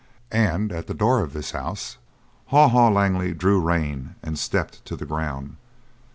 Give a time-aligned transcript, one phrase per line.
[0.33, 1.99] And at the door of this house
[2.47, 5.57] Haw Haw Langley drew rein and stepped to the ground.